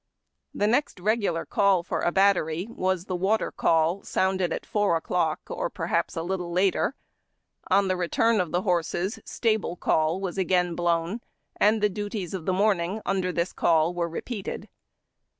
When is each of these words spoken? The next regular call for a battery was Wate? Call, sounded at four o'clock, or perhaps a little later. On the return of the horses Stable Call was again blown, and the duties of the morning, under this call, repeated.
The 0.51 0.65
next 0.65 0.99
regular 0.99 1.45
call 1.45 1.83
for 1.83 1.99
a 2.01 2.11
battery 2.11 2.65
was 2.71 3.05
Wate? 3.07 3.55
Call, 3.55 4.01
sounded 4.01 4.51
at 4.51 4.65
four 4.65 4.97
o'clock, 4.97 5.41
or 5.47 5.69
perhaps 5.69 6.15
a 6.15 6.23
little 6.23 6.51
later. 6.51 6.95
On 7.69 7.87
the 7.87 7.95
return 7.95 8.41
of 8.41 8.51
the 8.51 8.63
horses 8.63 9.19
Stable 9.25 9.75
Call 9.75 10.19
was 10.19 10.39
again 10.39 10.73
blown, 10.73 11.21
and 11.55 11.81
the 11.83 11.87
duties 11.89 12.33
of 12.33 12.47
the 12.47 12.51
morning, 12.53 12.99
under 13.05 13.31
this 13.31 13.53
call, 13.53 13.93
repeated. 13.93 14.69